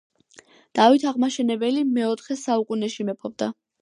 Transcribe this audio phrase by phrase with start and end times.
[0.79, 3.53] დავით აღმაშენებელი მეოთხე საუკუნეში მეფობდა